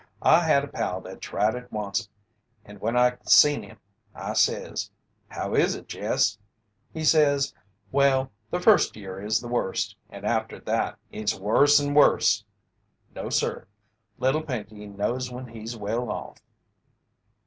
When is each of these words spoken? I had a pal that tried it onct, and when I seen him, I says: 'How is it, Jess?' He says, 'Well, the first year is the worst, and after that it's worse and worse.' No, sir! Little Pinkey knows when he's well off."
I 0.23 0.43
had 0.45 0.63
a 0.63 0.67
pal 0.67 0.99
that 1.01 1.21
tried 1.21 1.53
it 1.53 1.67
onct, 1.71 2.09
and 2.65 2.81
when 2.81 2.97
I 2.97 3.19
seen 3.25 3.61
him, 3.61 3.77
I 4.15 4.33
says: 4.33 4.89
'How 5.27 5.53
is 5.53 5.75
it, 5.75 5.87
Jess?' 5.87 6.39
He 6.91 7.03
says, 7.05 7.53
'Well, 7.91 8.31
the 8.49 8.59
first 8.59 8.95
year 8.95 9.21
is 9.23 9.39
the 9.41 9.47
worst, 9.47 9.95
and 10.09 10.25
after 10.25 10.57
that 10.61 10.97
it's 11.11 11.37
worse 11.39 11.79
and 11.79 11.95
worse.' 11.95 12.43
No, 13.13 13.29
sir! 13.29 13.67
Little 14.17 14.41
Pinkey 14.41 14.87
knows 14.87 15.29
when 15.31 15.45
he's 15.49 15.77
well 15.77 16.09
off." 16.09 16.39